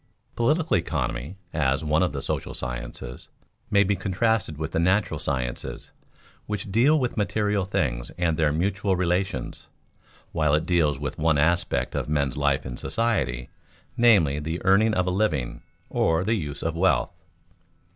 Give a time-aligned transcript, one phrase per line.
[0.35, 3.29] _Political economy, as one of the social sciences,
[3.69, 5.91] may be contrasted with the natural sciences,
[6.47, 9.67] which deal with material things and their mutual relations,
[10.31, 13.49] while it deals with one aspect of men's life in society,
[13.95, 17.11] namely, the earning of a living, or the use of wealth.